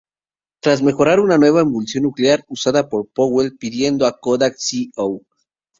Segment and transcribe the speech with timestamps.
[0.63, 4.57] Tras mejorar una nueva emulsión nuclear usada por Powell, pidiendo a Kodak
[4.95, 5.21] Co.